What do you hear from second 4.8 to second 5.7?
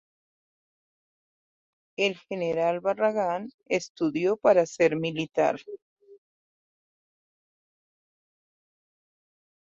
militar.